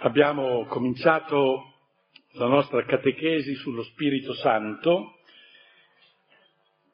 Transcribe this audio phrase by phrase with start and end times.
[0.00, 1.74] Abbiamo cominciato
[2.34, 5.18] la nostra catechesi sullo Spirito Santo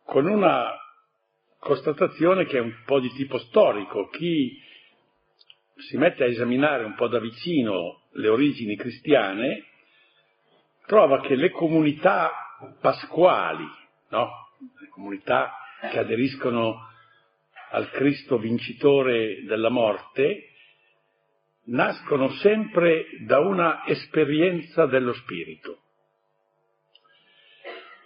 [0.07, 0.73] con una
[1.59, 4.09] constatazione che è un po' di tipo storico.
[4.09, 4.59] Chi
[5.77, 9.67] si mette a esaminare un po' da vicino le origini cristiane
[10.87, 12.31] trova che le comunità
[12.81, 13.69] pasquali,
[14.09, 14.31] no?
[14.81, 15.53] le comunità
[15.91, 16.89] che aderiscono
[17.71, 20.54] al Cristo vincitore della morte,
[21.67, 25.79] nascono sempre da una esperienza dello Spirito.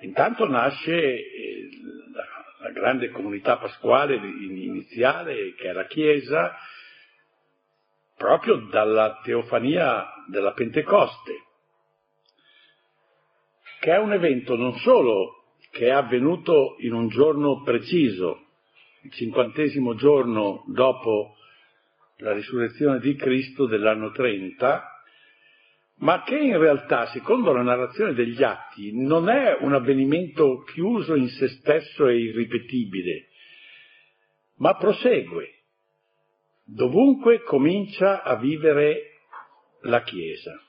[0.01, 1.69] Intanto nasce eh,
[2.61, 6.57] la grande comunità pasquale iniziale, che è la Chiesa,
[8.17, 11.43] proprio dalla teofania della Pentecoste,
[13.81, 18.47] che è un evento non solo che è avvenuto in un giorno preciso,
[19.03, 21.37] il cinquantesimo giorno dopo
[22.19, 24.85] la risurrezione di Cristo dell'anno 30,
[25.99, 31.29] ma che in realtà, secondo la narrazione degli atti, non è un avvenimento chiuso in
[31.29, 33.29] se stesso e irripetibile,
[34.57, 35.55] ma prosegue.
[36.65, 39.21] Dovunque comincia a vivere
[39.83, 40.61] la Chiesa.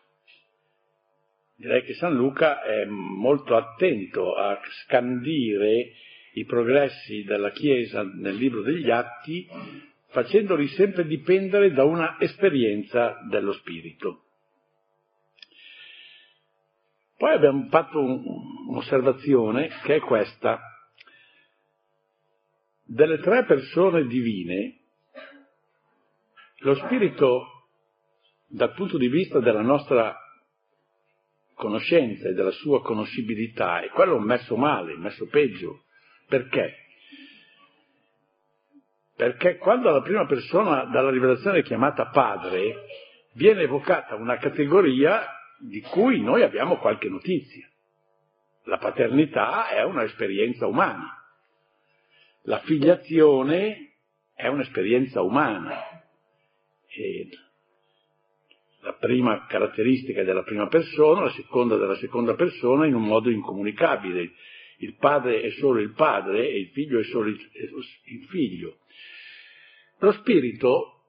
[1.56, 5.91] Direi che San Luca è molto attento a scandire
[6.34, 9.45] i progressi della Chiesa nel libro degli Atti
[10.09, 14.23] facendoli sempre dipendere da una esperienza dello spirito.
[17.17, 18.23] Poi abbiamo fatto un,
[18.69, 20.59] un'osservazione che è questa.
[22.83, 24.79] Delle tre persone divine,
[26.59, 27.67] lo spirito,
[28.47, 30.17] dal punto di vista della nostra
[31.53, 35.83] conoscenza e della sua conoscibilità, è quello messo male, messo peggio.
[36.25, 36.88] Perché?
[39.20, 42.86] Perché quando la prima persona dalla rivelazione è chiamata padre,
[43.34, 47.67] viene evocata una categoria di cui noi abbiamo qualche notizia.
[48.64, 51.22] La paternità è un'esperienza umana,
[52.44, 53.96] la filiazione
[54.34, 55.84] è un'esperienza umana.
[56.88, 57.28] E
[58.84, 64.31] la prima caratteristica della prima persona, la seconda della seconda persona in un modo incomunicabile.
[64.81, 68.78] Il padre è solo il padre e il figlio è solo il, figlio.
[70.00, 71.03] Lo spirito,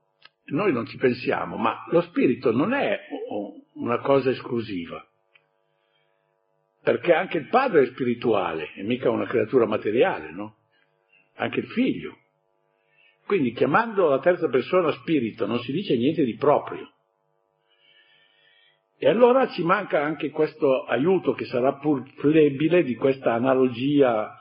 [0.47, 2.99] noi non ci pensiamo, ma lo spirito non è
[3.75, 5.07] una cosa esclusiva,
[6.83, 10.57] perché anche il padre è spirituale, è mica una creatura materiale, no?
[11.35, 12.19] Anche il figlio.
[13.25, 16.91] Quindi chiamando la terza persona spirito non si dice niente di proprio.
[19.03, 24.39] E allora ci manca anche questo aiuto che sarà pur flebile di questa analogia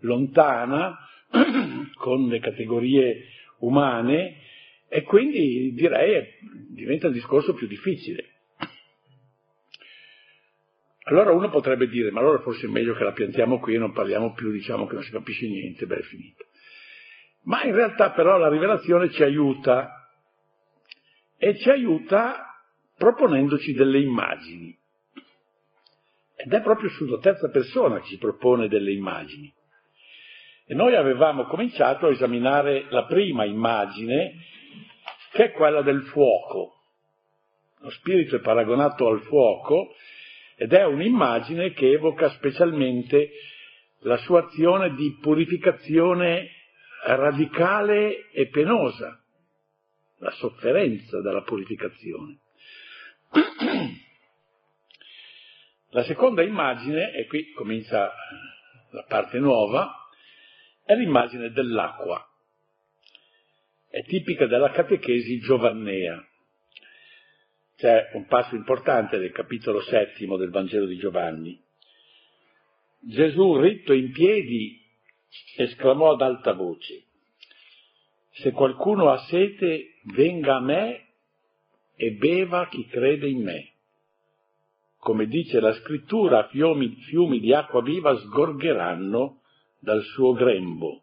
[0.00, 0.96] lontana
[1.96, 3.26] con le categorie
[3.58, 4.38] umane
[4.88, 6.24] e quindi direi
[6.70, 8.30] diventa un discorso più difficile.
[11.02, 13.92] Allora uno potrebbe dire, ma allora forse è meglio che la piantiamo qui e non
[13.92, 16.46] parliamo più, diciamo che non si capisce niente, beh è finito.
[17.42, 20.08] Ma in realtà però la rivelazione ci aiuta
[21.36, 22.46] e ci aiuta
[23.02, 24.78] proponendoci delle immagini.
[26.36, 29.52] Ed è proprio sulla terza persona che ci propone delle immagini.
[30.64, 34.36] E noi avevamo cominciato a esaminare la prima immagine,
[35.32, 36.76] che è quella del fuoco.
[37.80, 39.96] Lo spirito è paragonato al fuoco
[40.54, 43.30] ed è un'immagine che evoca specialmente
[44.02, 46.50] la sua azione di purificazione
[47.04, 49.20] radicale e penosa,
[50.18, 52.41] la sofferenza della purificazione.
[55.90, 58.12] La seconda immagine, e qui comincia
[58.90, 60.08] la parte nuova,
[60.84, 62.26] è l'immagine dell'acqua.
[63.88, 66.26] È tipica della catechesi giovannea.
[67.76, 71.60] C'è un passo importante del capitolo settimo del Vangelo di Giovanni.
[73.00, 74.80] Gesù, ritto in piedi,
[75.56, 77.04] esclamò ad alta voce,
[78.30, 81.11] se qualcuno ha sete, venga a me
[81.96, 83.70] e beva chi crede in me.
[84.98, 89.40] Come dice la scrittura, fiumi, fiumi di acqua viva sgorgeranno
[89.78, 91.02] dal suo grembo.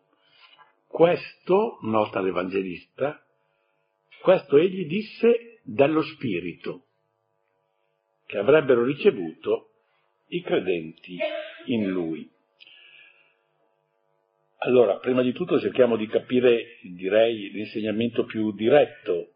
[0.87, 3.21] Questo, nota l'Evangelista,
[4.21, 6.85] questo egli disse dallo Spirito,
[8.25, 9.69] che avrebbero ricevuto
[10.27, 11.17] i credenti
[11.65, 12.29] in lui.
[14.59, 19.33] Allora, prima di tutto cerchiamo di capire, direi, l'insegnamento più diretto.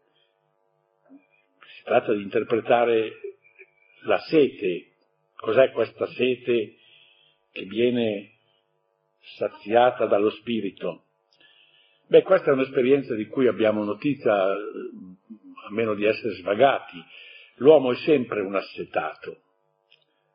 [1.84, 3.12] Tratta di interpretare
[4.04, 4.92] la sete.
[5.36, 6.76] Cos'è questa sete
[7.52, 8.32] che viene
[9.36, 11.04] saziata dallo spirito.
[12.06, 17.02] Beh, questa è un'esperienza di cui abbiamo notizia, a meno di essere svagati,
[17.58, 19.42] L'uomo è sempre un assetato,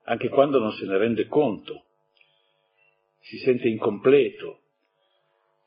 [0.04, 1.84] anche quando non se ne rende conto,
[3.19, 4.62] si sente incompleto,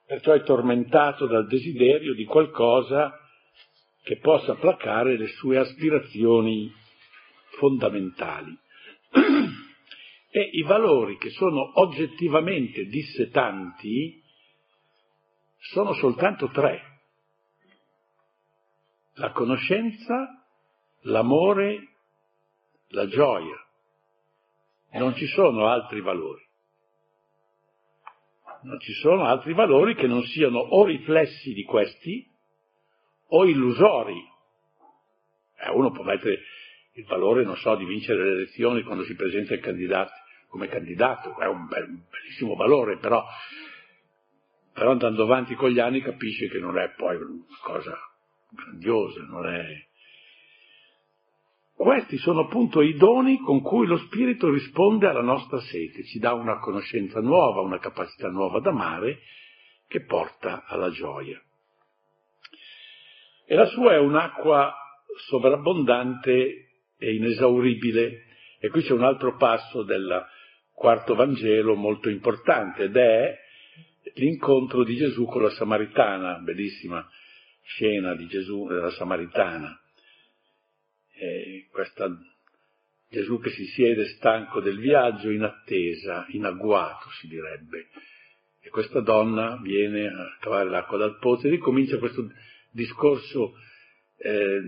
[0.07, 3.19] perciò è tormentato dal desiderio di qualcosa
[4.03, 6.73] che possa placare le sue aspirazioni
[7.59, 8.57] fondamentali.
[10.35, 14.19] E i valori che sono oggettivamente dissetanti
[15.59, 17.03] sono soltanto tre.
[19.17, 20.43] La conoscenza,
[21.03, 21.97] l'amore,
[22.89, 23.63] la gioia.
[24.93, 26.43] Non ci sono altri valori.
[28.63, 32.32] Non ci sono altri valori che non siano o riflessi di questi
[33.35, 34.29] o illusori.
[35.59, 36.41] Eh, uno può mettere
[36.95, 40.13] il valore, non so, di vincere le elezioni quando si presenta candidato,
[40.49, 43.25] come candidato, è un, un bellissimo valore, però,
[44.73, 47.97] però andando avanti con gli anni capisce che non è poi una cosa
[48.51, 49.91] grandiosa, non è...
[51.75, 56.33] Questi sono appunto i doni con cui lo Spirito risponde alla nostra sete, ci dà
[56.33, 59.21] una conoscenza nuova, una capacità nuova d'amare
[59.89, 61.43] che porta alla gioia.
[63.45, 64.75] E la sua è un'acqua
[65.29, 66.69] sovrabbondante
[66.99, 68.25] e inesauribile.
[68.59, 70.25] E qui c'è un altro passo del
[70.73, 73.39] quarto Vangelo molto importante ed è
[74.15, 77.09] l'incontro di Gesù con la Samaritana, bellissima
[77.65, 79.81] scena di Gesù e della Samaritana.
[81.15, 82.09] E questa
[83.13, 87.89] Gesù che si siede stanco del viaggio in attesa, in agguato si direbbe.
[88.61, 92.31] E questa donna viene a cavare l'acqua dal pozzo e ricomincia questo
[92.73, 93.55] discorso
[94.17, 94.61] eh,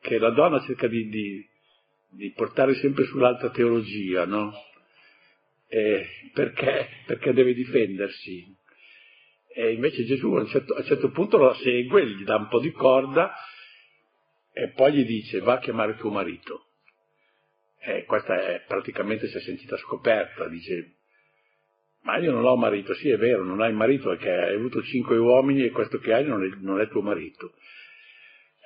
[0.00, 1.46] che la donna cerca di, di,
[2.10, 4.52] di, portare sempre sull'alta teologia, no?
[5.68, 6.88] Eh, perché?
[7.06, 8.54] Perché deve difendersi.
[9.56, 12.48] E invece Gesù a un, certo, a un certo punto la segue, gli dà un
[12.48, 13.32] po' di corda
[14.52, 16.66] e poi gli dice va a chiamare tuo marito.
[17.80, 20.96] E questa è praticamente si è sentita scoperta, dice
[22.04, 25.16] ma io non ho marito, sì è vero, non hai marito perché hai avuto cinque
[25.16, 27.54] uomini e questo che hai non è, non è tuo marito.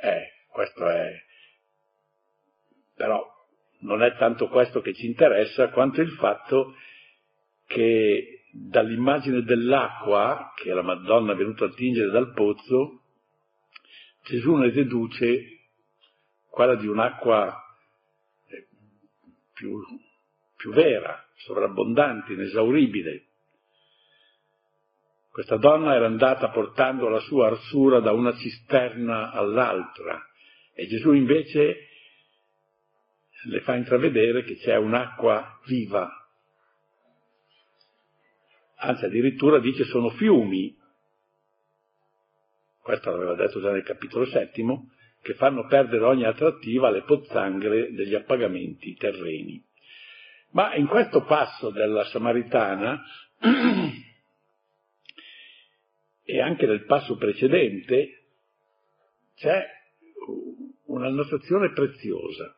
[0.03, 1.13] Eh, questo è...
[2.97, 3.25] Però
[3.81, 6.75] non è tanto questo che ci interessa quanto il fatto
[7.67, 13.03] che dall'immagine dell'acqua che la Madonna è venuta a tingere dal pozzo,
[14.25, 15.61] Gesù ne deduce
[16.51, 17.55] quella di un'acqua
[18.49, 18.67] eh,
[19.55, 19.81] più,
[20.57, 23.28] più vera, sovrabbondante, inesauribile.
[25.39, 30.21] Questa donna era andata portando la sua arsura da una cisterna all'altra
[30.75, 31.77] e Gesù invece
[33.45, 36.11] le fa intravedere che c'è un'acqua viva.
[38.79, 40.77] Anzi, addirittura dice sono fiumi,
[42.83, 44.91] questo l'aveva detto già nel capitolo settimo,
[45.23, 49.65] che fanno perdere ogni attrattiva alle pozzanghere degli appagamenti terreni.
[50.51, 53.05] Ma in questo passo della Samaritana
[56.31, 58.25] e anche nel passo precedente
[59.35, 59.67] c'è
[60.85, 62.55] un'annotazione preziosa.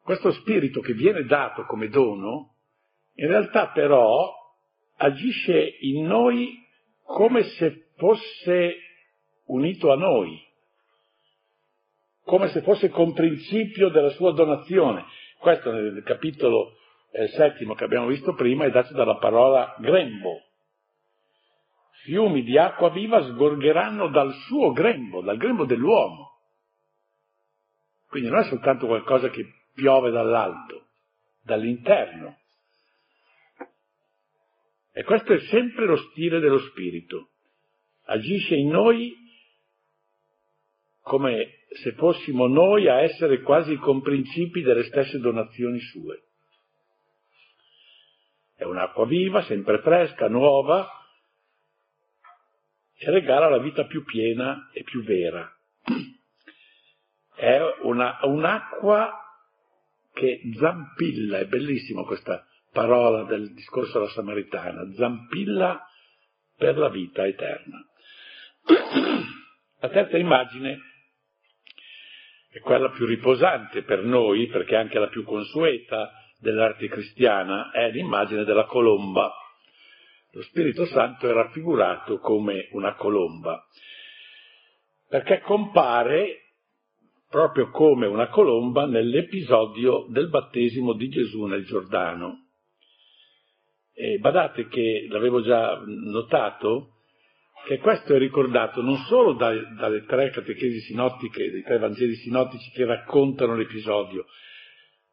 [0.00, 2.54] Questo spirito che viene dato come dono,
[3.14, 4.32] in realtà però
[4.98, 6.64] agisce in noi
[7.02, 8.76] come se fosse
[9.46, 10.40] unito a noi,
[12.22, 15.04] come se fosse con principio della sua donazione.
[15.40, 16.76] Questo nel capitolo
[17.10, 20.44] eh, settimo che abbiamo visto prima è dato dalla parola grembo,
[22.02, 26.38] fiumi di acqua viva sgorgeranno dal suo grembo, dal grembo dell'uomo.
[28.08, 30.88] Quindi non è soltanto qualcosa che piove dall'alto,
[31.42, 32.38] dall'interno.
[34.92, 37.28] E questo è sempre lo stile dello Spirito.
[38.06, 39.16] Agisce in noi
[41.02, 46.24] come se fossimo noi a essere quasi comprincipi delle stesse donazioni sue.
[48.56, 50.99] È un'acqua viva, sempre fresca, nuova,
[53.02, 55.50] e regala la vita più piena e più vera.
[57.34, 59.10] È una, un'acqua
[60.12, 65.82] che zampilla, è bellissima questa parola del discorso della Samaritana, zampilla
[66.58, 67.78] per la vita eterna.
[69.80, 70.78] La terza immagine
[72.50, 77.90] è quella più riposante per noi, perché è anche la più consueta dell'arte cristiana, è
[77.90, 79.32] l'immagine della colomba
[80.32, 83.64] lo Spirito Santo è raffigurato come una colomba,
[85.08, 86.40] perché compare
[87.28, 92.46] proprio come una colomba nell'episodio del battesimo di Gesù nel Giordano.
[93.92, 96.94] E badate che, l'avevo già notato,
[97.66, 102.70] che questo è ricordato non solo dai, dalle tre catechesi sinottiche, dei tre Vangeli sinottici
[102.70, 104.26] che raccontano l'episodio,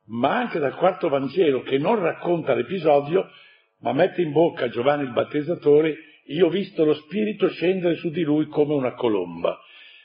[0.06, 3.30] ma anche dal quarto Vangelo che non racconta l'episodio,
[3.80, 8.10] ma mette in bocca a Giovanni il battezzatore, io ho visto lo Spirito scendere su
[8.10, 9.60] di lui come una colomba.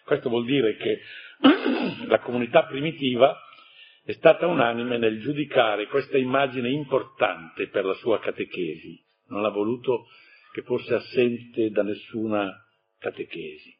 [0.04, 1.00] Questo vuol dire che
[2.06, 3.36] la comunità primitiva
[4.04, 10.06] è stata unanime nel giudicare questa immagine importante per la sua catechesi, non ha voluto
[10.52, 12.52] che fosse assente da nessuna
[12.98, 13.74] catechesi.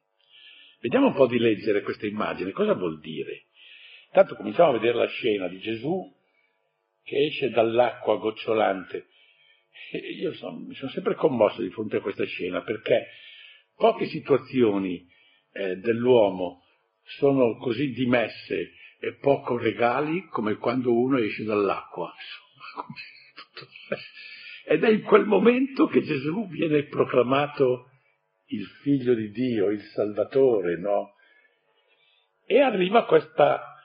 [0.81, 3.45] Vediamo un po' di leggere questa immagine, cosa vuol dire?
[4.07, 6.13] Intanto cominciamo a vedere la scena di Gesù
[7.03, 9.07] che esce dall'acqua gocciolante.
[10.19, 13.07] Io sono, mi sono sempre commosso di fronte a questa scena perché
[13.77, 15.07] poche situazioni
[15.53, 16.63] eh, dell'uomo
[17.19, 22.13] sono così dimesse e poco regali come quando uno esce dall'acqua.
[24.65, 27.91] Ed è in quel momento che Gesù viene proclamato
[28.47, 31.15] il figlio di Dio, il Salvatore, no?
[32.47, 33.77] E arriva questa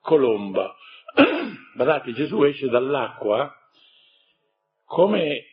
[0.00, 0.74] colomba.
[1.74, 3.54] Guardate, Gesù esce dall'acqua
[4.90, 5.44] come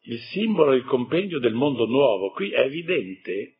[0.00, 2.32] il simbolo, il compendio del mondo nuovo.
[2.32, 3.58] Qui è evidente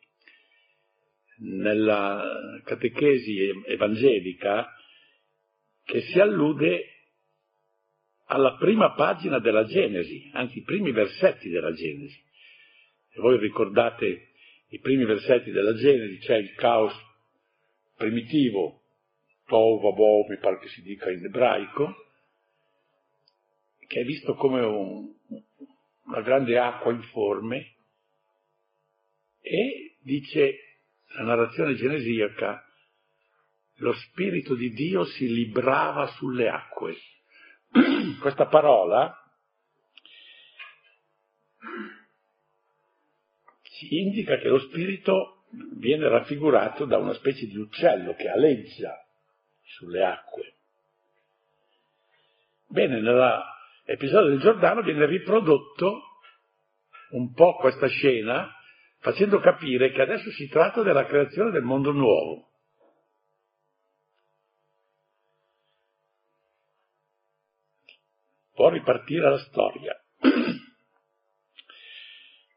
[1.39, 4.69] nella catechesi evangelica
[5.85, 6.85] che si allude
[8.25, 12.21] alla prima pagina della Genesi, anzi i primi versetti della Genesi.
[13.13, 14.31] Se voi ricordate
[14.71, 16.93] i primi versetti della Genesi, c'è il caos
[17.97, 18.83] primitivo,
[19.47, 22.10] Tov Vavov, mi pare che si dica in ebraico,
[23.91, 25.13] che è visto come un,
[26.05, 27.75] una grande acqua informe
[29.41, 30.79] e dice
[31.17, 32.65] la narrazione genesiaca
[33.79, 36.95] lo Spirito di Dio si librava sulle acque.
[38.21, 39.13] Questa parola
[43.63, 45.47] ci indica che lo Spirito
[45.79, 49.05] viene raffigurato da una specie di uccello che aleggia
[49.63, 50.55] sulle acque.
[52.69, 53.01] Bene,
[53.91, 56.03] nell'episodio del Giordano viene riprodotto
[57.11, 58.49] un po' questa scena
[59.01, 62.47] facendo capire che adesso si tratta della creazione del mondo nuovo.
[68.53, 69.99] può ripartire la storia.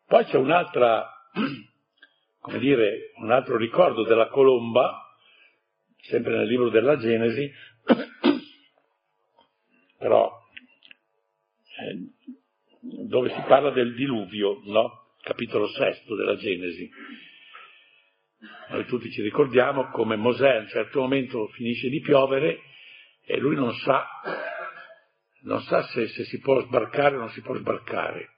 [0.06, 1.10] Poi c'è un'altra,
[2.42, 5.02] come dire, un altro ricordo della colomba,
[6.02, 7.50] sempre nel libro della Genesi,
[9.98, 10.43] però
[11.90, 15.16] eh, dove si parla del diluvio, no?
[15.22, 16.90] Capitolo sesto della Genesi.
[18.70, 22.60] Noi tutti ci ricordiamo come Mosè a un certo momento finisce di piovere
[23.26, 24.06] e lui non sa
[25.44, 28.30] non sa se, se si può sbarcare o non si può sbarcare.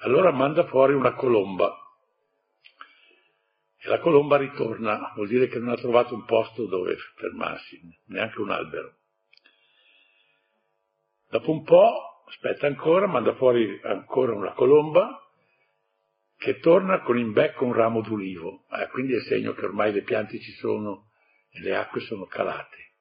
[0.00, 1.76] Allora manda fuori una colomba.
[3.78, 8.40] E la colomba ritorna, vuol dire che non ha trovato un posto dove fermarsi, neanche
[8.40, 8.96] un albero.
[11.30, 15.20] Dopo un po', aspetta ancora, manda fuori ancora una colomba
[16.36, 18.64] che torna con in becco un ramo d'ulivo.
[18.72, 21.10] Eh, quindi è segno che ormai le piante ci sono
[21.50, 22.94] e le acque sono calate.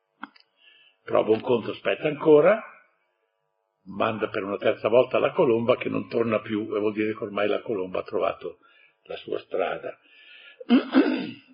[1.04, 2.62] Però buon conto aspetta ancora
[3.84, 7.24] manda per una terza volta la colomba che non torna più e vuol dire che
[7.24, 8.60] ormai la colomba ha trovato
[9.04, 9.98] la sua strada.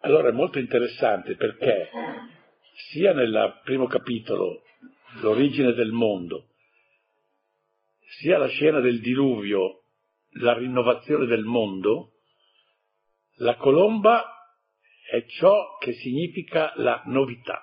[0.00, 1.90] Allora è molto interessante perché
[2.90, 4.62] sia nel primo capitolo,
[5.20, 6.50] l'origine del mondo,
[8.18, 9.84] sia la scena del diluvio,
[10.38, 12.12] la rinnovazione del mondo,
[13.36, 14.24] la colomba
[15.10, 17.62] è ciò che significa la novità.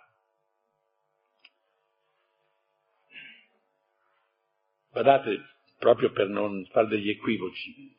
[4.92, 5.42] Guardate,
[5.80, 7.98] proprio per non fare degli equivoci,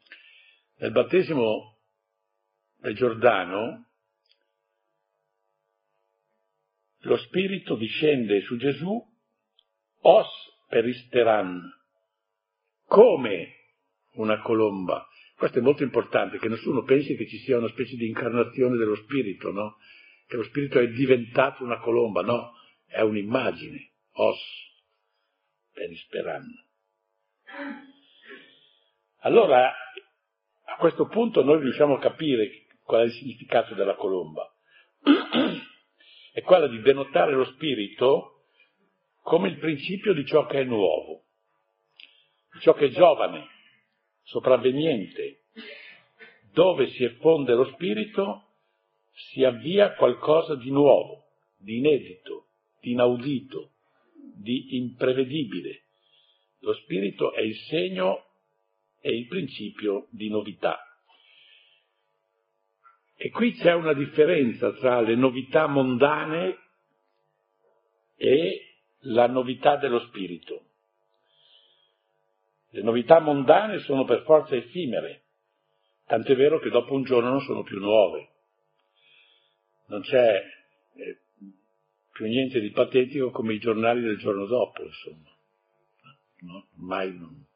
[0.77, 1.79] nel battesimo
[2.77, 3.89] del Giordano
[7.01, 9.14] lo Spirito discende su Gesù
[10.05, 10.29] os
[10.69, 11.63] peristeran,
[12.87, 13.55] come
[14.15, 15.07] una colomba.
[15.37, 18.97] Questo è molto importante, che nessuno pensi che ci sia una specie di incarnazione dello
[18.97, 19.77] Spirito, no?
[20.27, 22.53] Che lo Spirito è diventato una colomba, no,
[22.87, 24.39] è un'immagine, os
[25.73, 26.47] perisperan.
[29.21, 29.75] Allora,
[30.67, 34.53] a questo punto noi riusciamo a capire qual è il significato della colomba.
[36.33, 38.34] È quello di denotare lo spirito
[39.25, 41.25] come il principio di ciò che è nuovo,
[42.53, 43.49] di ciò che è giovane,
[44.23, 45.45] sopravveniente.
[46.53, 48.51] Dove si effonde lo spirito
[49.11, 51.25] si avvia qualcosa di nuovo,
[51.57, 52.49] di inedito,
[52.81, 53.71] di inaudito,
[54.37, 55.85] di imprevedibile.
[56.61, 58.27] Lo spirito è il segno
[59.01, 60.79] è il principio di novità.
[63.17, 66.59] E qui c'è una differenza tra le novità mondane
[68.17, 68.64] e
[69.05, 70.63] la novità dello spirito.
[72.71, 75.23] Le novità mondane sono per forza effimere,
[76.07, 78.31] tant'è vero che dopo un giorno non sono più nuove.
[79.87, 80.43] Non c'è
[80.97, 81.19] eh,
[82.13, 85.31] più niente di patetico come i giornali del giorno dopo, insomma.
[86.41, 87.47] No, mai non.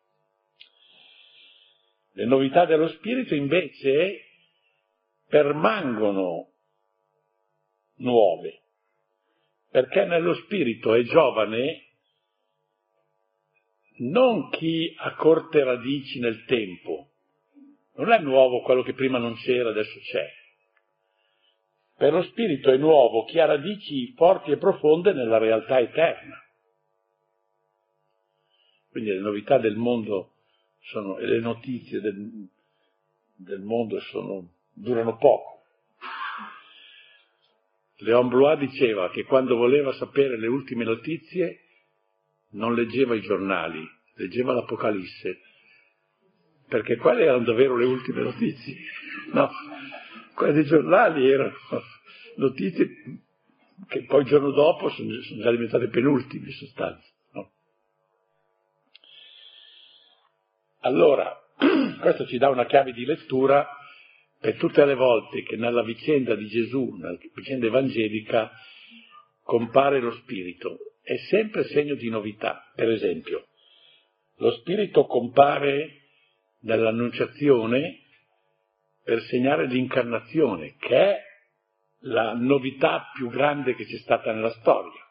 [2.12, 4.24] Le novità dello spirito invece
[5.28, 6.52] permangono
[7.96, 8.62] nuove,
[9.70, 11.86] perché nello spirito è giovane
[13.98, 17.10] non chi ha corte radici nel tempo,
[17.94, 20.24] non è nuovo quello che prima non c'era, adesso c'è.
[21.96, 26.40] Per lo spirito è nuovo chi ha radici forti e profonde nella realtà eterna.
[28.88, 30.34] Quindi le novità del mondo
[30.78, 32.48] sono, e le notizie del,
[33.34, 35.57] del mondo sono, durano poco.
[38.00, 41.62] Leon Blois diceva che quando voleva sapere le ultime notizie
[42.50, 45.40] non leggeva i giornali, leggeva l'Apocalisse,
[46.68, 48.76] perché quelle erano davvero le ultime notizie.
[49.30, 49.50] No,
[50.34, 51.52] quelle dei giornali erano
[52.36, 52.88] notizie
[53.88, 57.06] che poi il giorno dopo sono, sono già diventate penultime in sostanza.
[57.32, 57.50] No?
[60.80, 61.38] Allora,
[62.00, 63.68] questo ci dà una chiave di lettura
[64.40, 68.50] per tutte le volte che nella vicenda di Gesù, nella vicenda evangelica,
[69.42, 70.78] compare lo Spirito.
[71.02, 72.70] È sempre segno di novità.
[72.74, 73.46] Per esempio,
[74.36, 76.08] lo Spirito compare
[76.60, 78.02] nell'annunciazione
[79.02, 81.22] per segnare l'incarnazione, che è
[82.02, 85.02] la novità più grande che c'è stata nella storia.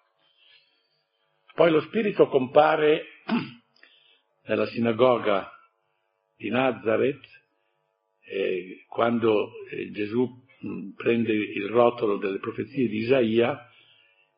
[1.54, 3.04] Poi lo Spirito compare
[4.46, 5.52] nella sinagoga
[6.36, 7.37] di Nazareth,
[8.30, 10.28] eh, quando eh, Gesù
[10.60, 13.70] mh, prende il rotolo delle profezie di Isaia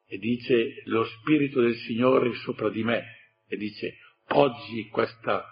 [0.05, 3.03] e dice lo Spirito del Signore è sopra di me
[3.47, 3.97] e dice
[4.29, 5.45] oggi questa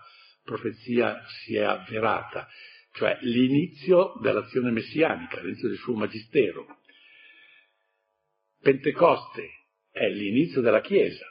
[0.43, 2.47] profezia si è avverata,
[2.93, 6.65] cioè l'inizio dell'azione messianica, l'inizio del suo magistero.
[8.59, 9.49] Pentecoste
[9.91, 11.25] è l'inizio della Chiesa.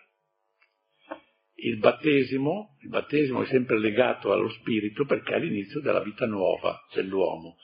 [1.59, 6.79] Il battesimo, il battesimo è sempre legato allo spirito perché è l'inizio della vita nuova
[6.93, 7.57] dell'uomo.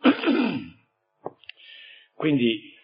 [2.14, 2.74] Quindi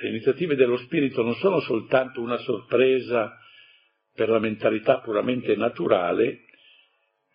[0.00, 3.36] le iniziative dello spirito non sono soltanto una sorpresa
[4.14, 6.44] per la mentalità puramente naturale,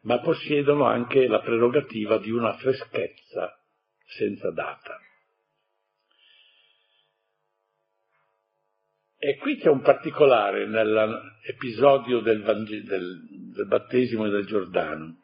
[0.04, 3.62] ma possiedono anche la prerogativa di una freschezza
[4.06, 4.98] senza data.
[9.22, 15.18] E qui c'è un particolare nell'episodio del, Vangelo, del, del battesimo del Giordano.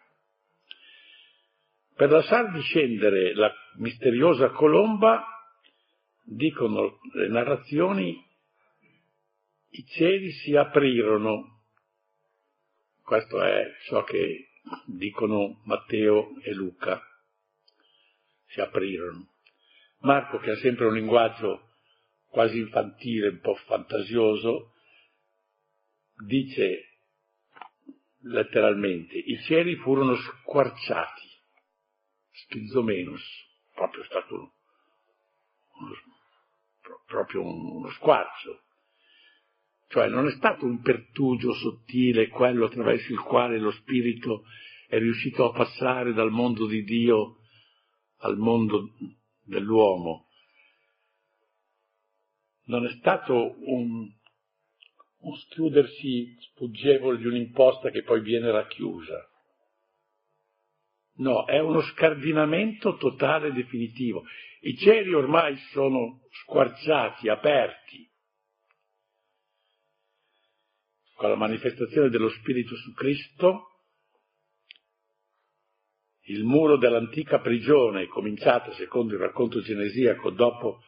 [1.96, 5.24] Per lasciar discendere la misteriosa colomba,
[6.26, 8.22] dicono le narrazioni,
[9.70, 11.64] i cieli si aprirono.
[13.02, 14.50] Questo è ciò che
[14.88, 17.02] dicono Matteo e Luca.
[18.48, 19.30] Si aprirono.
[20.00, 21.65] Marco, che ha sempre un linguaggio
[22.36, 24.74] quasi infantile, un po' fantasioso,
[26.28, 26.98] dice
[28.24, 31.30] letteralmente, i cieli furono squarciati,
[32.32, 33.24] spizzomenos,
[33.74, 35.94] proprio stato uno,
[37.06, 38.64] proprio uno squarcio.
[39.88, 44.44] Cioè non è stato un pertugio sottile quello attraverso il quale lo spirito
[44.90, 47.38] è riuscito a passare dal mondo di Dio
[48.18, 48.90] al mondo
[49.42, 50.26] dell'uomo,
[52.66, 54.08] non è stato un,
[55.20, 59.30] un schiudersi sfuggevole di un'imposta che poi viene racchiusa.
[61.18, 64.24] No, è uno scardinamento totale e definitivo.
[64.62, 68.10] I cieli ormai sono squarciati, aperti.
[71.16, 73.76] Con la manifestazione dello Spirito su Cristo,
[76.28, 80.82] il muro dell'antica prigione, cominciato secondo il racconto genesiaco dopo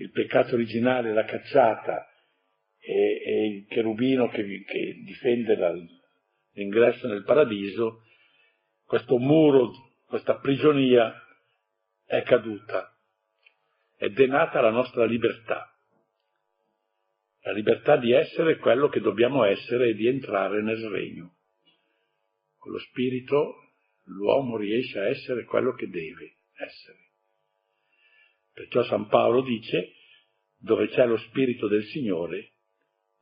[0.00, 2.08] il peccato originale, la cacciata
[2.78, 5.72] e, e il cherubino che, che difende la,
[6.52, 8.02] l'ingresso nel paradiso,
[8.84, 9.70] questo muro,
[10.06, 11.14] questa prigionia
[12.06, 12.96] è caduta
[13.98, 15.66] ed è nata la nostra libertà.
[17.42, 21.36] La libertà di essere quello che dobbiamo essere e di entrare nel regno.
[22.56, 23.54] Con lo spirito
[24.04, 27.09] l'uomo riesce a essere quello che deve essere.
[28.60, 29.94] Perciò San Paolo dice,
[30.58, 32.56] dove c'è lo Spirito del Signore,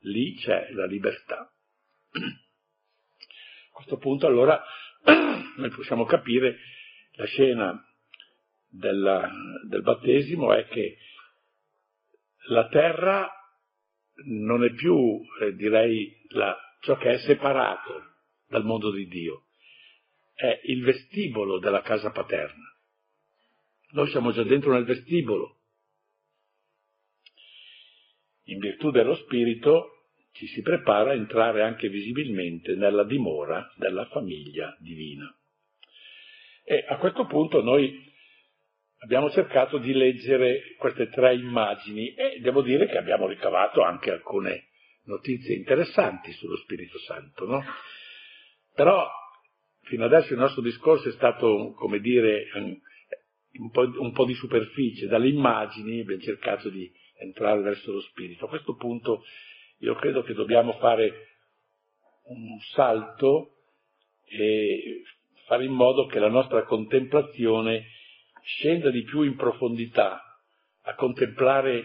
[0.01, 1.49] lì c'è la libertà.
[2.11, 4.61] A questo punto allora
[5.57, 6.59] noi possiamo capire
[7.13, 7.81] la scena
[8.69, 9.31] della,
[9.69, 10.97] del battesimo è che
[12.49, 13.31] la terra
[14.25, 18.17] non è più, eh, direi, la, ciò che è separato
[18.49, 19.45] dal mondo di Dio,
[20.35, 22.73] è il vestibolo della casa paterna.
[23.91, 25.57] Noi siamo già dentro nel vestibolo.
[28.45, 29.99] In virtù dello Spirito
[30.33, 35.35] ci si prepara a entrare anche visibilmente nella dimora della famiglia divina.
[36.65, 38.07] E a questo punto noi
[38.99, 44.69] abbiamo cercato di leggere queste tre immagini e devo dire che abbiamo ricavato anche alcune
[45.05, 47.65] notizie interessanti sullo Spirito Santo, no?
[48.75, 49.09] Però
[49.83, 52.49] fino adesso il nostro discorso è stato, come dire,
[53.53, 58.45] un po', un po', di superficie, dalle immagini abbiamo cercato di entrare verso lo spirito.
[58.45, 59.23] A questo punto
[59.79, 61.27] io credo che dobbiamo fare
[62.25, 63.55] un salto
[64.25, 65.03] e
[65.47, 67.87] fare in modo che la nostra contemplazione
[68.43, 70.23] scenda di più in profondità
[70.83, 71.85] a contemplare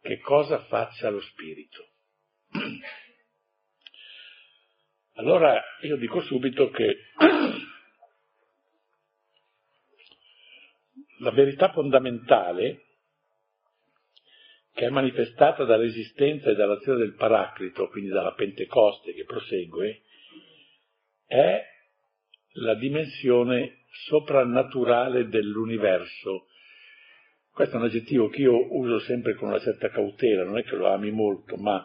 [0.00, 1.86] che cosa faccia lo spirito.
[5.14, 6.96] Allora io dico subito che
[11.20, 12.84] la verità fondamentale
[14.72, 20.02] che è manifestata dall'esistenza e dall'azione del Paraclito, quindi dalla Pentecoste che prosegue,
[21.26, 21.62] è
[22.54, 26.46] la dimensione soprannaturale dell'universo.
[27.52, 30.76] Questo è un aggettivo che io uso sempre con una certa cautela, non è che
[30.76, 31.84] lo ami molto, ma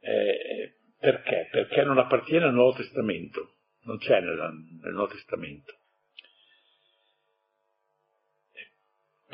[0.00, 1.48] eh, perché?
[1.50, 5.74] Perché non appartiene al Nuovo Testamento, non c'è nel, nel Nuovo Testamento.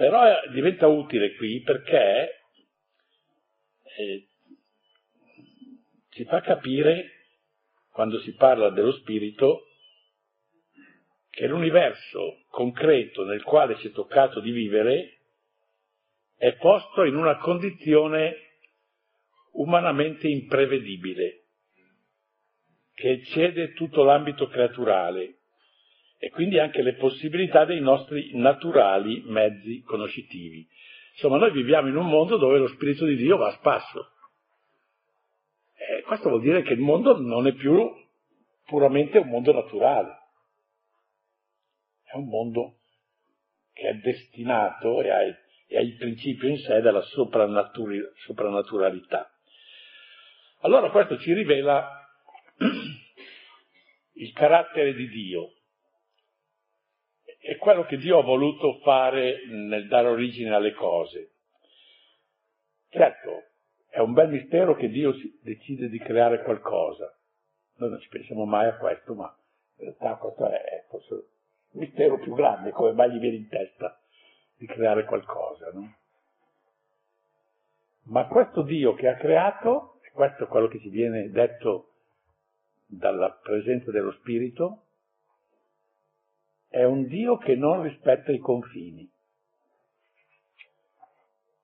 [0.01, 2.41] Però diventa utile qui perché
[3.99, 4.27] eh,
[6.09, 7.27] ci fa capire,
[7.91, 9.67] quando si parla dello spirito,
[11.29, 15.19] che l'universo concreto nel quale ci è toccato di vivere
[16.35, 18.37] è posto in una condizione
[19.53, 21.43] umanamente imprevedibile,
[22.95, 25.40] che eccede tutto l'ambito creaturale
[26.23, 30.69] e quindi anche le possibilità dei nostri naturali mezzi conoscitivi.
[31.13, 34.13] Insomma, noi viviamo in un mondo dove lo Spirito di Dio va a spasso.
[35.75, 37.91] E questo vuol dire che il mondo non è più
[38.67, 40.19] puramente un mondo naturale,
[42.05, 42.81] è un mondo
[43.73, 49.27] che è destinato e ha, e ha il principio in sé della soprannaturalità.
[50.61, 52.07] Allora questo ci rivela
[54.17, 55.55] il carattere di Dio,
[57.61, 61.31] quello che Dio ha voluto fare nel dare origine alle cose.
[62.89, 63.45] Certo,
[63.89, 67.15] è un bel mistero che Dio decide di creare qualcosa.
[67.77, 69.33] Noi non ci pensiamo mai a questo, ma
[69.77, 74.01] in realtà questo è forse il mistero più grande, come mai gli viene in testa
[74.57, 75.95] di creare qualcosa, no?
[78.05, 81.93] Ma questo Dio che ha creato, e questo è quello che ci viene detto
[82.87, 84.87] dalla presenza dello Spirito,
[86.71, 89.11] è un Dio che non rispetta i confini.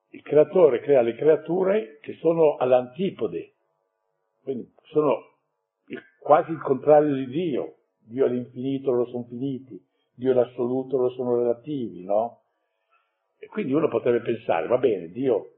[0.09, 3.55] Il creatore crea le creature che sono all'antipode,
[4.42, 5.37] quindi sono
[6.19, 7.77] quasi il contrario di Dio.
[7.99, 9.81] Dio è l'infinito, loro sono finiti,
[10.12, 12.42] Dio è l'assoluto, loro sono relativi, no?
[13.38, 15.53] E quindi uno potrebbe pensare, va bene, Dio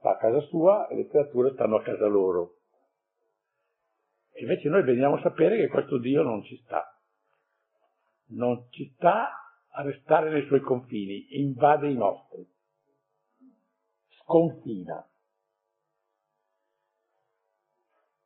[0.00, 2.56] fa a casa sua e le creature stanno a casa loro.
[4.32, 6.89] E invece noi veniamo a sapere che questo Dio non ci sta
[8.30, 9.30] non ci sta
[9.72, 12.46] a restare nei suoi confini, invade i nostri,
[14.22, 15.04] sconfina.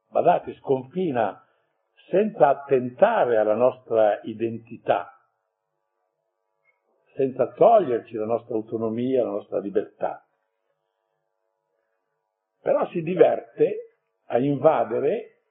[0.08, 1.44] Badate, sconfina
[2.08, 5.10] senza attentare alla nostra identità,
[7.14, 10.24] senza toglierci la nostra autonomia, la nostra libertà.
[12.60, 15.42] Però si diverte a invadere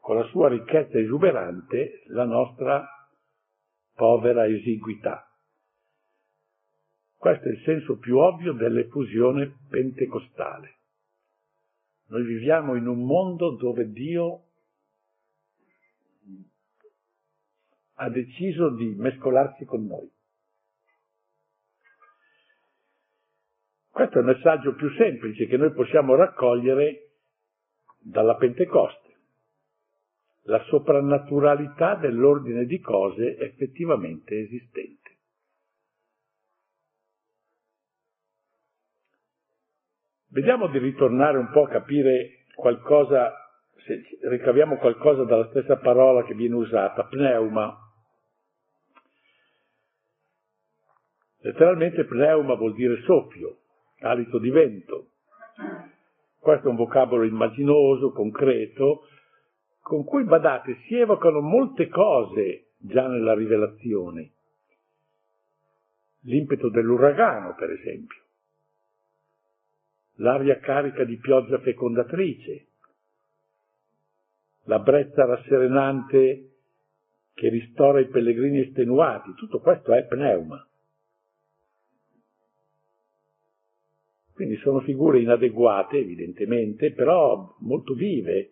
[0.00, 2.97] con la sua ricchezza esuberante la nostra
[3.98, 5.28] povera esiguità.
[7.16, 10.76] Questo è il senso più ovvio dell'effusione pentecostale.
[12.06, 14.44] Noi viviamo in un mondo dove Dio
[17.94, 20.08] ha deciso di mescolarsi con noi.
[23.90, 27.14] Questo è il messaggio più semplice che noi possiamo raccogliere
[27.98, 29.07] dalla Pentecoste
[30.48, 35.16] la soprannaturalità dell'ordine di cose effettivamente esistente.
[40.30, 43.32] Vediamo di ritornare un po' a capire qualcosa,
[43.84, 47.76] se ricaviamo qualcosa dalla stessa parola che viene usata, pneuma.
[51.40, 53.58] Letteralmente pneuma vuol dire soffio,
[54.00, 55.10] alito di vento.
[56.38, 59.02] Questo è un vocabolo immaginoso, concreto,
[59.88, 64.32] con cui, badate, si evocano molte cose già nella rivelazione.
[66.20, 68.22] L'impeto dell'uragano, per esempio,
[70.16, 72.66] l'aria carica di pioggia fecondatrice,
[74.64, 76.50] la brezza rasserenante
[77.32, 80.62] che ristora i pellegrini estenuati, tutto questo è pneuma.
[84.34, 88.50] Quindi sono figure inadeguate, evidentemente, però molto vive,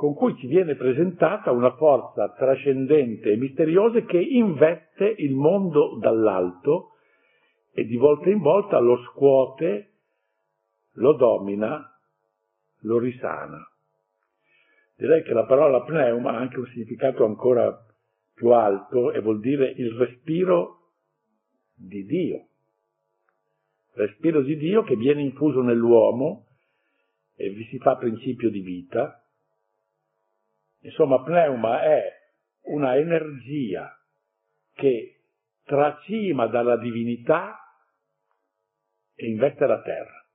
[0.00, 6.92] con cui ci viene presentata una forza trascendente e misteriosa che investe il mondo dall'alto
[7.70, 9.90] e di volta in volta lo scuote,
[10.92, 11.86] lo domina,
[12.80, 13.62] lo risana.
[14.96, 17.78] Direi che la parola pneuma ha anche un significato ancora
[18.32, 20.92] più alto e vuol dire il respiro
[21.74, 22.46] di Dio
[24.00, 26.46] respiro di Dio che viene infuso nell'uomo
[27.36, 29.19] e vi si fa principio di vita.
[30.80, 32.02] Insomma, pneuma è
[32.62, 33.98] una energia
[34.74, 35.20] che
[35.64, 37.58] tracima dalla divinità
[39.14, 40.26] e investe la terra.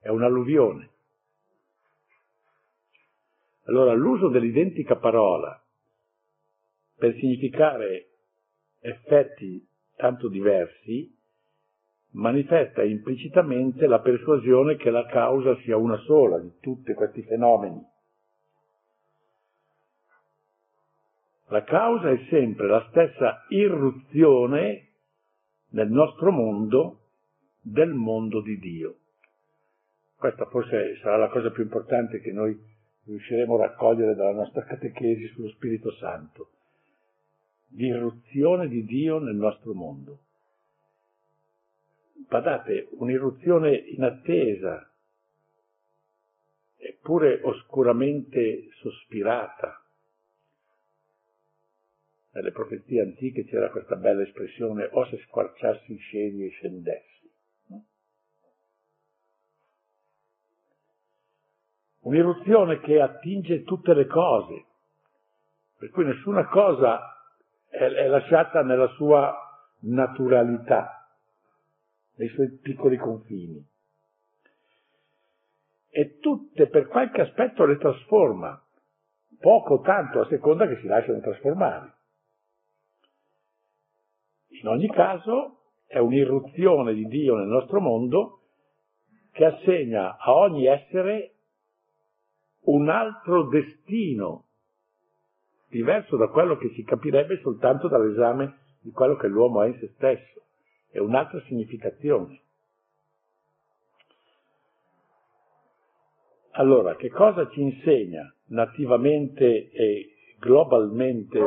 [0.00, 0.90] È un'alluvione.
[3.64, 5.62] Allora, l'uso dell'identica parola
[6.96, 8.08] per significare
[8.80, 11.16] effetti tanto diversi
[12.12, 17.80] manifesta implicitamente la persuasione che la causa sia una sola di tutti questi fenomeni.
[21.50, 24.88] La causa è sempre la stessa irruzione
[25.70, 27.00] nel nostro mondo
[27.60, 28.96] del mondo di Dio.
[30.16, 32.58] Questa forse sarà la cosa più importante che noi
[33.04, 36.50] riusciremo a raccogliere dalla nostra catechesi sullo Spirito Santo.
[37.70, 40.18] L'irruzione di Dio nel nostro mondo
[42.30, 44.88] badate, un'irruzione inattesa,
[46.76, 49.79] eppure oscuramente sospirata.
[52.32, 57.08] Nelle profezie antiche c'era questa bella espressione, o se squarciassi i e scendessi.
[62.02, 64.64] Un'irruzione che attinge tutte le cose,
[65.76, 67.00] per cui nessuna cosa
[67.68, 69.34] è, è lasciata nella sua
[69.80, 71.00] naturalità
[72.14, 73.66] nei suoi piccoli confini.
[75.88, 78.62] E tutte per qualche aspetto le trasforma,
[79.40, 81.98] poco o tanto a seconda che si lasciano trasformare.
[84.60, 88.40] In ogni caso è un'irruzione di Dio nel nostro mondo
[89.32, 91.34] che assegna a ogni essere
[92.64, 94.44] un altro destino,
[95.68, 99.92] diverso da quello che si capirebbe soltanto dall'esame di quello che l'uomo ha in se
[99.94, 100.42] stesso
[100.90, 102.42] è un'altra significazione.
[106.52, 111.40] Allora, che cosa ci insegna nativamente e globalmente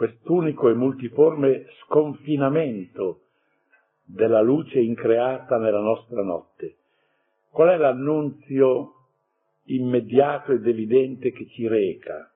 [0.00, 3.24] quest'unico e multiforme sconfinamento
[4.02, 6.76] della luce increata nella nostra notte?
[7.50, 8.94] Qual è l'annunzio
[9.64, 12.32] immediato ed evidente che ci reca?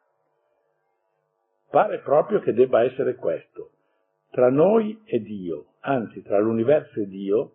[1.71, 3.71] Pare proprio che debba essere questo.
[4.31, 7.53] Tra noi e Dio, anzi tra l'universo e Dio,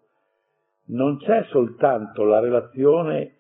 [0.86, 3.36] non c'è soltanto la relazione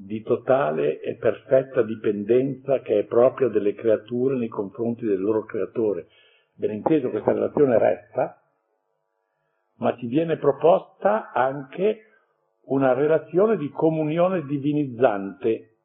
[0.00, 6.06] di totale e perfetta dipendenza che è propria delle creature nei confronti del loro creatore.
[6.54, 8.40] Ben inteso questa relazione resta,
[9.76, 12.02] ma ci viene proposta anche
[12.66, 15.76] una relazione di comunione divinizzante,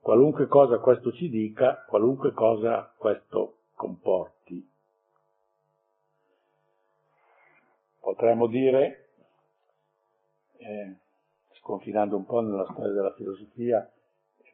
[0.00, 4.34] qualunque cosa questo ci dica, qualunque cosa questo comporti.
[8.04, 9.08] potremmo dire,
[10.58, 10.94] eh,
[11.64, 13.90] sconfinando un po' nella storia della filosofia,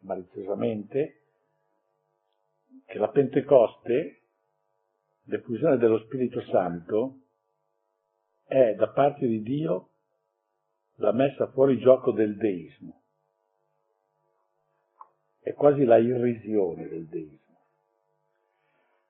[0.02, 1.22] maliziosamente,
[2.86, 4.22] che la Pentecoste,
[5.24, 7.18] l'effusione dello Spirito Santo,
[8.44, 9.88] è da parte di Dio
[10.96, 13.02] la messa fuori gioco del deismo.
[15.40, 17.38] È quasi la irrisione del deismo.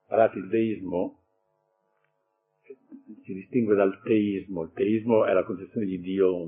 [0.07, 1.19] Guardate, il deismo
[3.25, 4.63] si distingue dal teismo.
[4.63, 6.47] Il teismo è la concezione di Dio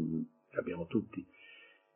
[0.49, 1.41] che abbiamo tutti.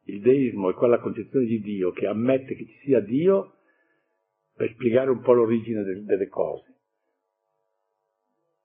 [0.08, 3.56] Il deismo è quella concezione di Dio che ammette che ci sia Dio
[4.54, 6.74] per spiegare un po' l'origine de- delle cose.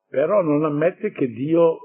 [0.07, 1.79] Però non ammette che Dio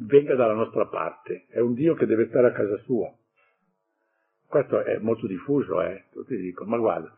[0.00, 3.12] venga dalla nostra parte, è un Dio che deve stare a casa sua.
[4.46, 6.04] Questo è molto diffuso, eh?
[6.12, 7.16] Tutti dicono, ma guarda,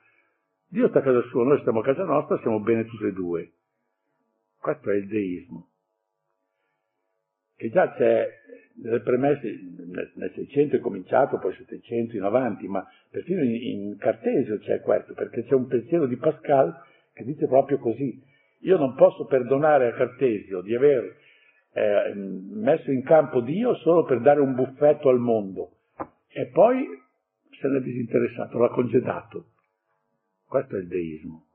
[0.68, 3.52] Dio sta a casa sua, noi stiamo a casa nostra, siamo bene tutti e due.
[4.56, 5.68] Questo è il deismo.
[7.56, 8.28] Che già c'è
[8.76, 9.48] nelle premesse,
[10.14, 15.14] nel 600 è cominciato, poi 700 in avanti, ma perfino in, in Cartesio c'è questo,
[15.14, 16.74] perché c'è un pensiero di Pascal
[17.12, 18.22] che dice proprio così.
[18.60, 21.16] Io non posso perdonare a Cartesio di aver
[21.72, 25.76] eh, messo in campo Dio solo per dare un buffetto al mondo
[26.28, 26.86] e poi
[27.60, 29.50] se n'è disinteressato, l'ha congedato.
[30.44, 31.46] Questo è il deismo.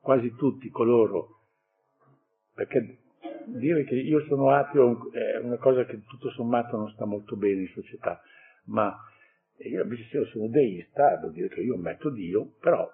[0.00, 1.42] Quasi tutti coloro,
[2.54, 2.99] perché
[3.46, 7.62] dire che io sono ateo è una cosa che tutto sommato non sta molto bene
[7.62, 8.20] in società,
[8.64, 8.96] ma
[9.58, 12.90] io invece se io sono deista, vuol dire che io metto Dio, però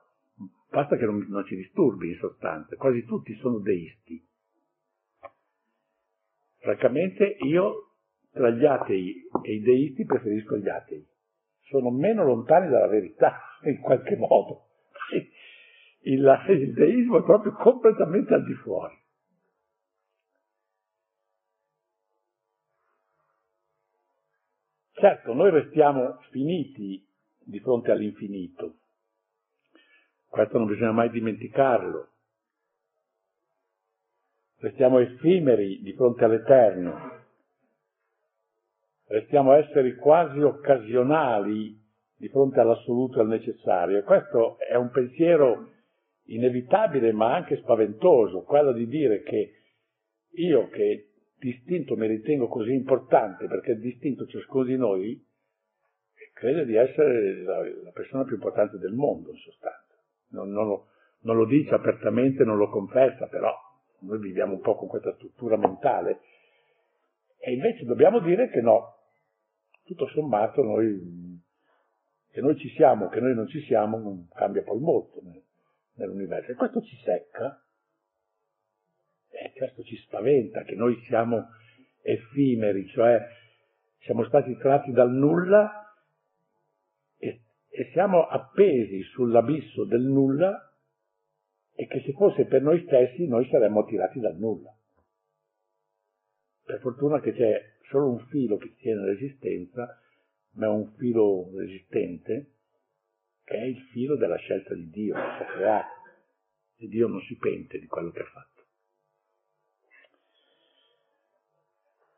[0.70, 4.24] basta che non, non ci disturbi in sostanza, quasi tutti sono deisti.
[6.58, 7.92] Francamente io
[8.32, 11.06] tra gli atei e i deisti preferisco gli atei.
[11.68, 14.64] Sono meno lontani dalla verità, in qualche modo.
[16.00, 18.94] Il, il deismo è proprio completamente al di fuori.
[25.06, 27.00] Certo, noi restiamo finiti
[27.38, 28.74] di fronte all'infinito.
[30.26, 32.08] Questo non bisogna mai dimenticarlo
[34.58, 37.24] restiamo effimeri di fronte all'Eterno,
[39.06, 41.78] restiamo esseri quasi occasionali
[42.16, 44.02] di fronte all'assoluto e al necessario.
[44.02, 45.70] Questo è un pensiero
[46.24, 49.52] inevitabile ma anche spaventoso, quello di dire che
[50.32, 55.24] io che distinto mi ritengo così importante perché distinto ciascuno di noi
[56.36, 59.94] crede di essere la, la persona più importante del mondo in sostanza.
[60.28, 60.88] Non, non, lo,
[61.20, 63.54] non lo dice apertamente, non lo confessa, però
[64.00, 66.20] noi viviamo un po' con questa struttura mentale,
[67.38, 68.96] e invece dobbiamo dire che no,
[69.84, 71.40] tutto sommato noi,
[72.30, 75.22] che noi ci siamo, che noi non ci siamo, non cambia poi molto
[75.94, 76.50] nell'universo.
[76.50, 77.64] E questo ci secca,
[79.46, 81.48] e questo ci spaventa, che noi siamo
[82.02, 83.24] effimeri, cioè
[84.00, 85.94] siamo stati tratti dal nulla
[87.18, 90.60] e, e siamo appesi sull'abisso del nulla
[91.74, 94.74] e che se fosse per noi stessi noi saremmo tirati dal nulla.
[96.64, 100.00] Per fortuna che c'è solo un filo che tiene l'esistenza,
[100.52, 102.54] ma è un filo resistente,
[103.44, 105.94] che è il filo della scelta di Dio, che ha creato.
[106.78, 108.55] E Dio non si pente di quello che ha fatto.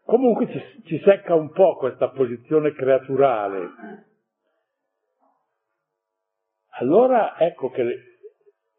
[0.08, 4.06] Comunque ci, ci secca un po' questa posizione creaturale.
[6.78, 7.84] Allora ecco che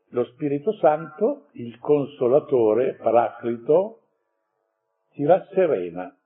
[0.07, 4.05] lo Spirito Santo, il consolatore, paraclito,
[5.11, 6.17] ci rasserena.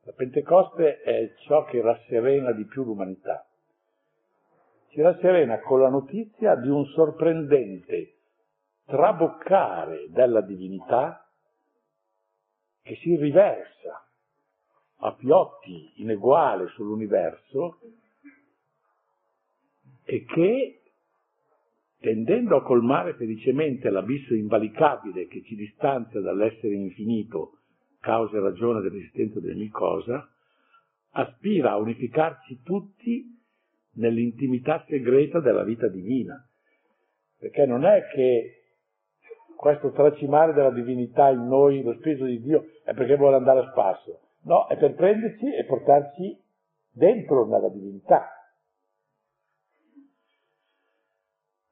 [0.00, 3.46] La Pentecoste è ciò che rasserena di più l'umanità.
[4.88, 8.16] Ci rasserena con la notizia di un sorprendente
[8.84, 11.20] traboccare della divinità
[12.86, 14.08] che si riversa
[14.98, 17.80] a fiotti ineguali sull'universo
[20.04, 20.82] e che
[21.98, 27.58] tendendo a colmare felicemente l'abisso invalicabile che ci distanzia dall'essere infinito,
[27.98, 30.30] causa e ragione dell'esistenza di ogni cosa,
[31.10, 33.36] aspira a unificarci tutti
[33.94, 36.40] nell'intimità segreta della vita divina.
[37.36, 38.60] Perché non è che
[39.56, 43.70] questo tracimare della divinità in noi, lo Spirito di Dio, è perché vuole andare a
[43.72, 44.20] spasso.
[44.42, 46.40] No, è per prenderci e portarci
[46.88, 48.30] dentro nella divinità.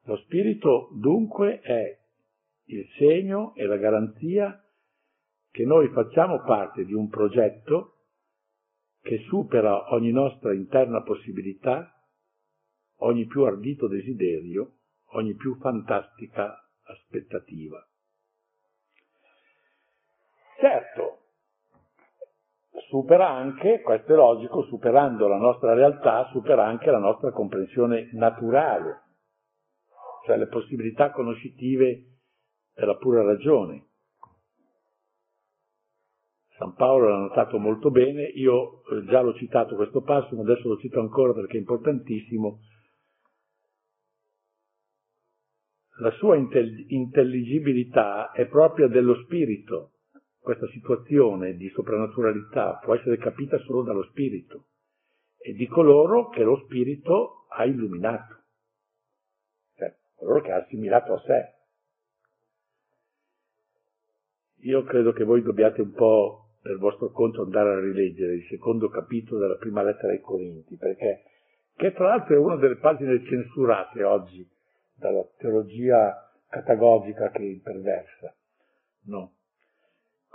[0.03, 1.97] Lo spirito dunque è
[2.65, 4.61] il segno e la garanzia
[5.51, 7.93] che noi facciamo parte di un progetto
[8.99, 11.97] che supera ogni nostra interna possibilità,
[12.97, 14.79] ogni più ardito desiderio,
[15.13, 17.87] ogni più fantastica aspettativa.
[22.87, 29.03] Supera anche, questo è logico, superando la nostra realtà, supera anche la nostra comprensione naturale
[30.25, 32.05] cioè le possibilità conoscitive
[32.73, 33.85] della pura ragione.
[36.57, 40.67] San Paolo l'ha notato molto bene, io eh, già l'ho citato questo passo, ma adesso
[40.67, 42.59] lo cito ancora perché è importantissimo.
[45.99, 49.91] La sua intelligibilità è propria dello spirito.
[50.45, 54.67] Questa situazione di soprannaturalità può essere capita solo dallo spirito
[55.39, 58.43] e di coloro che lo spirito ha illuminato
[60.15, 61.53] coloro che ha assimilato a sé.
[64.65, 68.89] Io credo che voi dobbiate un po' per vostro conto andare a rileggere il secondo
[68.89, 71.23] capitolo della prima lettera ai Corinti, perché
[71.75, 74.47] che tra l'altro è una delle pagine censurate oggi
[74.95, 78.35] dalla teologia catagogica che perversa.
[79.07, 79.34] No.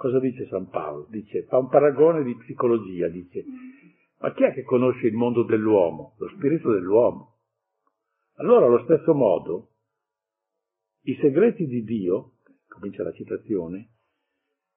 [0.00, 1.06] Cosa dice San Paolo?
[1.10, 3.44] Dice, fa un paragone di psicologia, dice,
[4.20, 6.14] ma chi è che conosce il mondo dell'uomo?
[6.16, 7.34] Lo spirito dell'uomo.
[8.36, 9.72] Allora, allo stesso modo,
[11.02, 12.36] i segreti di Dio,
[12.66, 13.90] comincia la citazione,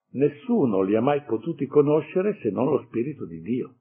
[0.09, 3.76] nessuno li ha mai potuti conoscere se non lo spirito di Dio.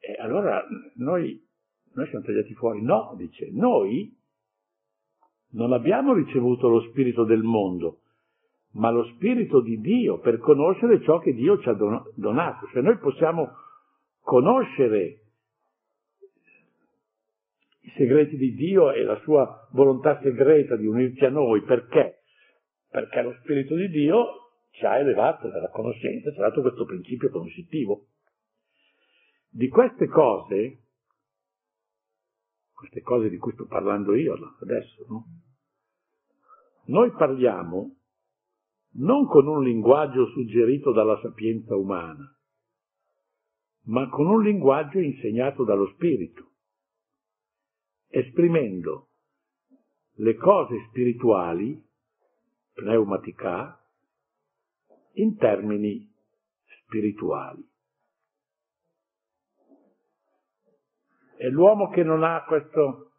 [0.00, 0.60] E allora
[0.96, 1.40] noi,
[1.94, 2.82] noi siamo tagliati fuori.
[2.82, 4.12] No, dice, noi
[5.50, 8.00] non abbiamo ricevuto lo spirito del mondo,
[8.72, 12.66] ma lo spirito di Dio per conoscere ciò che Dio ci ha donato.
[12.72, 13.50] Cioè noi possiamo
[14.20, 15.22] conoscere
[17.80, 21.62] i segreti di Dio e la sua volontà segreta di unirci a noi.
[21.62, 22.22] Perché?
[22.90, 24.26] Perché lo spirito di Dio
[24.70, 28.06] ci ha elevato nella conoscenza, ci ha dato questo principio conoscitivo.
[29.50, 30.82] Di queste cose,
[32.72, 35.24] queste cose di cui sto parlando io adesso, no?
[36.84, 37.97] Noi parliamo
[38.92, 42.36] non con un linguaggio suggerito dalla sapienza umana,
[43.84, 46.52] ma con un linguaggio insegnato dallo Spirito,
[48.08, 49.08] esprimendo
[50.16, 51.80] le cose spirituali,
[52.72, 53.80] pneumatica,
[55.12, 56.10] in termini
[56.82, 57.66] spirituali.
[61.36, 63.12] E l'uomo che non ha questo,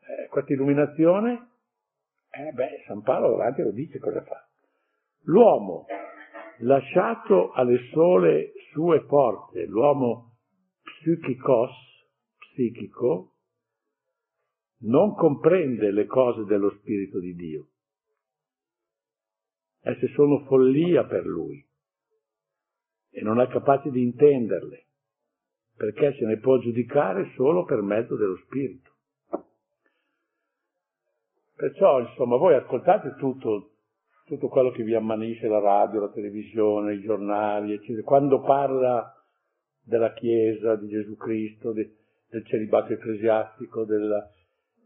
[0.00, 1.48] eh, questa illuminazione,
[2.30, 4.47] eh beh, San Paolo avanti lo dice cosa fa.
[5.28, 5.84] L'uomo,
[6.60, 10.36] lasciato alle sole sue forze, l'uomo
[10.82, 11.70] psichikos,
[12.38, 13.34] psichico,
[14.80, 17.66] non comprende le cose dello Spirito di Dio.
[19.80, 21.62] Esse sono follia per lui
[23.10, 24.86] e non è capace di intenderle,
[25.76, 28.90] perché se ne può giudicare solo per mezzo dello Spirito.
[31.54, 33.72] Perciò, insomma, voi ascoltate tutto,
[34.28, 38.02] tutto quello che vi ammanisce la radio, la televisione, i giornali, eccetera.
[38.02, 39.12] Quando parla
[39.82, 41.96] della Chiesa, di Gesù Cristo, de,
[42.28, 44.30] del celibato ecclesiastico, della...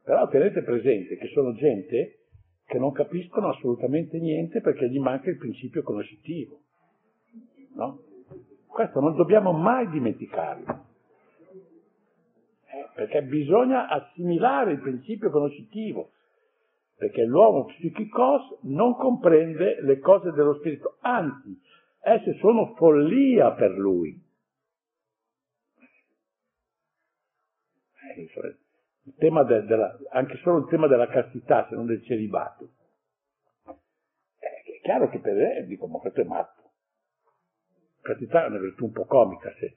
[0.05, 2.19] però tenete presente che sono gente
[2.65, 6.61] che non capiscono assolutamente niente perché gli manca il principio conoscitivo.
[7.75, 8.01] No?
[8.67, 10.91] Questo non dobbiamo mai dimenticarlo.
[12.65, 16.13] Eh, perché bisogna assimilare il principio conoscitivo
[17.03, 21.61] perché l'uomo psichicos non comprende le cose dello spirito, anzi,
[22.01, 24.17] esse sono follia per lui.
[28.15, 32.71] Eh, il tema de, della, anche solo il tema della castità, se non del celibato.
[33.67, 36.71] Eh, è chiaro che per me dico, ma questo è matto.
[38.01, 39.77] Castità è una virtù un po' comica se,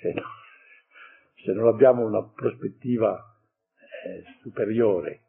[0.00, 0.14] se,
[1.44, 3.40] se non abbiamo una prospettiva
[4.06, 5.23] eh, superiore.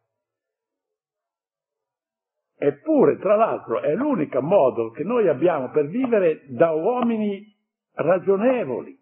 [2.57, 7.53] Eppure, tra l'altro, è l'unico modo che noi abbiamo per vivere da uomini
[7.93, 8.97] ragionevoli.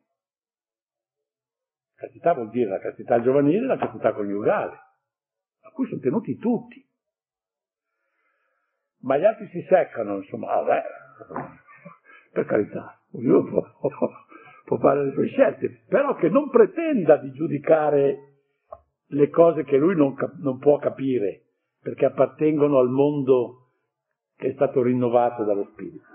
[1.95, 4.74] Castità vuol dire la castità giovanile e la castità coniugale,
[5.62, 6.84] a cui sono tenuti tutti.
[9.01, 10.84] Ma gli altri si seccano, insomma, vabbè,
[12.34, 13.62] per carità, ognuno può,
[14.66, 18.32] può fare le sue scelte, però che non pretenda di giudicare
[19.08, 21.43] le cose che lui non, non può capire
[21.84, 23.68] perché appartengono al mondo
[24.38, 26.06] che è stato rinnovato dallo Spirito.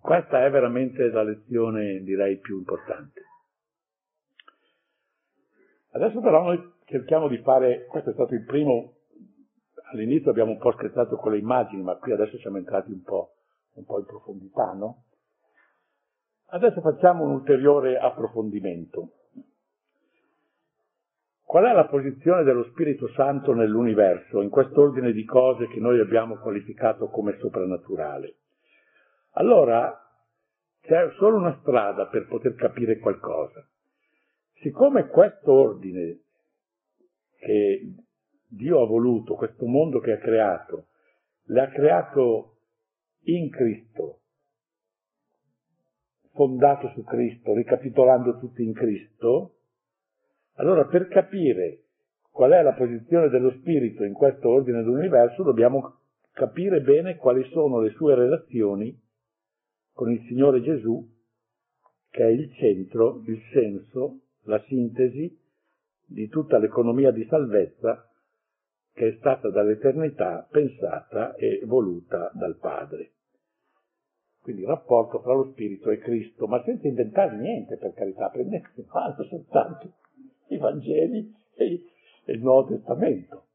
[0.00, 3.22] Questa è veramente la lezione, direi, più importante.
[5.90, 8.94] Adesso però noi cerchiamo di fare, questo è stato il primo,
[9.92, 13.34] all'inizio abbiamo un po' scherzato con le immagini, ma qui adesso siamo entrati un po',
[13.74, 15.04] un po in profondità, no?
[16.46, 19.19] Adesso facciamo un ulteriore approfondimento.
[21.50, 26.36] Qual è la posizione dello Spirito Santo nell'universo, in quest'ordine di cose che noi abbiamo
[26.36, 28.36] qualificato come soprannaturale?
[29.32, 29.92] Allora
[30.80, 33.68] c'è solo una strada per poter capire qualcosa.
[34.60, 36.20] Siccome questo ordine
[37.40, 37.94] che
[38.46, 40.86] Dio ha voluto, questo mondo che ha creato,
[41.46, 42.58] l'ha creato
[43.22, 44.20] in Cristo,
[46.32, 49.56] fondato su Cristo, ricapitolando tutto in Cristo,
[50.60, 51.84] allora per capire
[52.30, 56.00] qual è la posizione dello spirito in questo ordine dell'universo dobbiamo
[56.32, 58.96] capire bene quali sono le sue relazioni
[59.92, 61.06] con il Signore Gesù,
[62.10, 65.34] che è il centro, il senso, la sintesi
[66.06, 68.06] di tutta l'economia di salvezza
[68.92, 73.12] che è stata dall'eternità pensata e voluta dal Padre.
[74.42, 78.84] Quindi il rapporto tra lo Spirito e Cristo, ma senza inventare niente, per carità, prendete
[78.92, 79.92] mano soltanto
[80.50, 81.84] i Vangeli e,
[82.24, 83.46] il Nuovo Testamento.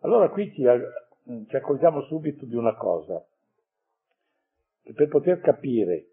[0.00, 0.62] Allora qui ci,
[1.48, 3.24] ci accorgiamo subito di una cosa,
[4.82, 6.06] che per poter capire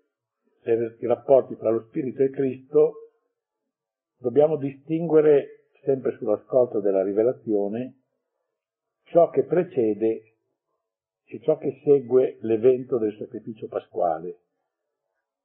[0.64, 3.12] i rapporti tra lo Spirito e Cristo
[4.18, 8.02] dobbiamo distinguere, sempre sull'ascolto della rivelazione,
[9.04, 10.34] ciò che precede
[11.24, 14.40] e ciò che segue l'evento del sacrificio pasquale,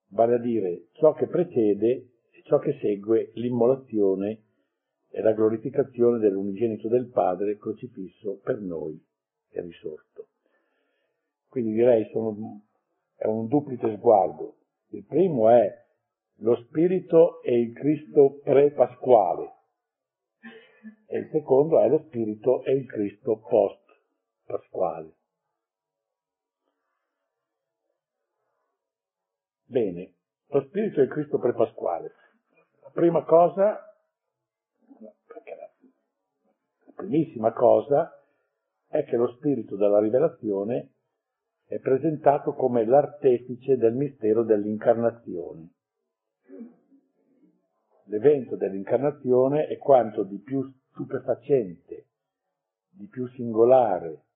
[0.09, 2.12] vale a dire ciò che precede
[2.43, 4.43] ciò che segue l'immolazione
[5.11, 9.01] e la glorificazione dell'unigenito del Padre crocifisso per noi
[9.51, 10.29] e risorto.
[11.49, 12.63] Quindi direi sono,
[13.17, 14.57] è un duplice sguardo.
[14.89, 15.81] Il primo è
[16.37, 19.53] lo Spirito e il Cristo pre-pasquale
[21.07, 25.15] e il secondo è lo Spirito e il Cristo post-pasquale.
[29.65, 30.15] Bene,
[30.47, 32.13] lo Spirito e il Cristo pre-pasquale.
[32.95, 33.93] La prima cosa
[37.03, 38.11] primissima cosa
[38.87, 40.93] è che lo spirito della rivelazione
[41.65, 45.71] è presentato come l'artefice del mistero dell'incarnazione.
[48.05, 52.07] L'evento dell'incarnazione è quanto di più stupefacente,
[52.91, 54.27] di più singolare,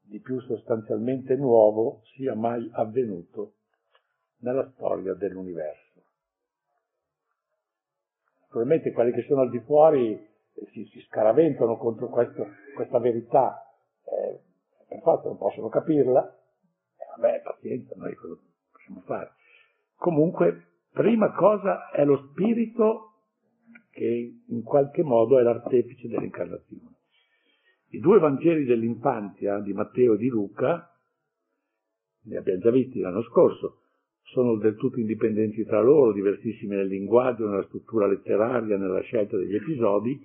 [0.00, 3.54] di più sostanzialmente nuovo sia mai avvenuto
[4.38, 5.87] nella storia dell'universo.
[8.48, 10.26] Naturalmente quelli che sono al di fuori
[10.72, 13.62] si, si scaraventano contro questo, questa verità,
[14.04, 14.40] eh,
[14.88, 16.26] per forza non possono capirla,
[16.96, 18.40] eh, vabbè, pazienza, noi cosa
[18.72, 19.32] possiamo fare?
[19.96, 23.12] Comunque, prima cosa è lo spirito
[23.90, 26.94] che in qualche modo è l'artefice dell'incarnazione.
[27.90, 30.90] I due Vangeli dell'infanzia di Matteo e di Luca,
[32.22, 33.82] li abbiamo già visti l'anno scorso,
[34.30, 39.54] sono del tutto indipendenti tra loro, diversissimi nel linguaggio, nella struttura letteraria, nella scelta degli
[39.54, 40.20] episodi,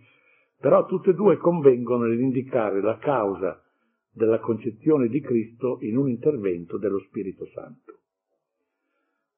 [0.60, 3.62] però tutte e due convengono nell'indicare la causa
[4.12, 7.99] della concezione di Cristo in un intervento dello Spirito Santo.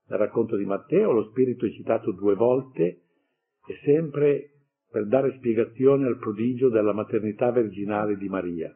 [0.07, 3.01] Nel racconto di Matteo lo Spirito è citato due volte
[3.67, 4.51] e sempre
[4.89, 8.75] per dare spiegazione al prodigio della maternità virginale di Maria.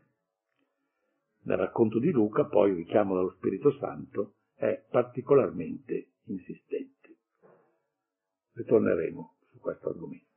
[1.43, 7.15] Nel racconto di Luca poi richiamo dallo Spirito Santo è particolarmente insistente.
[8.51, 10.28] Ritorneremo su questo argomento.